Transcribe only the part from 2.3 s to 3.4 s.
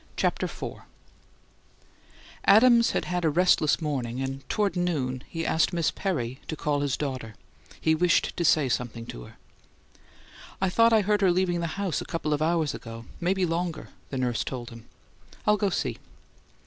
Adams had a